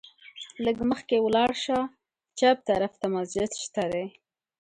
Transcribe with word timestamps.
لږ 0.65 0.77
مخکې 0.89 1.15
ولاړ 1.25 1.49
شه، 1.63 1.77
چپ 2.37 2.57
طرف 2.69 2.91
ته 3.01 3.07
مسجد 3.15 3.49
شته 3.63 3.83
دی. 3.91 4.05